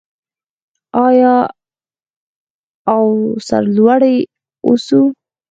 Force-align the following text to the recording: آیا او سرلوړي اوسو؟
آیا 1.05 1.35
او 2.93 3.03
سرلوړي 3.47 4.15
اوسو؟ 4.65 5.01